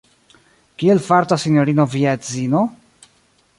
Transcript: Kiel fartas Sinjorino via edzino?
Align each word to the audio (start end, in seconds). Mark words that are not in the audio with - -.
Kiel 0.83 1.01
fartas 1.09 1.45
Sinjorino 1.47 1.87
via 1.97 2.17
edzino? 2.19 2.65